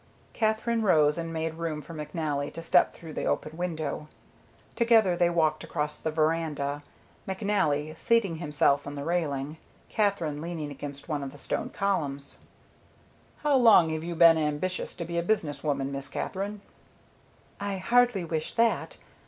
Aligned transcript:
Katherine 0.33 0.81
rose 0.81 1.15
and 1.19 1.31
made 1.31 1.53
room 1.53 1.79
for 1.83 1.93
McNally 1.93 2.51
to 2.53 2.61
step 2.63 2.91
through 2.91 3.13
the 3.13 3.25
open 3.25 3.55
window. 3.55 4.07
Together 4.75 5.15
they 5.15 5.29
walked 5.29 5.63
across 5.63 5.95
the 5.95 6.09
veranda, 6.09 6.81
McNally 7.27 7.95
seating 7.95 8.37
himself 8.37 8.87
on 8.87 8.95
the 8.95 9.03
railing, 9.03 9.57
Katherine 9.89 10.41
leaning 10.41 10.71
against 10.71 11.07
one 11.07 11.21
of 11.21 11.31
the 11.31 11.37
stone 11.37 11.69
columns. 11.69 12.39
"How 13.43 13.55
long 13.57 13.91
have 13.91 14.03
you 14.03 14.15
been 14.15 14.39
ambitious 14.39 14.95
to 14.95 15.05
be 15.05 15.19
a 15.19 15.21
business 15.21 15.63
woman, 15.63 15.91
Miss 15.91 16.07
Katherine?" 16.07 16.61
"I 17.59 17.77
hardly 17.77 18.25
wish 18.25 18.55
that. 18.55 18.97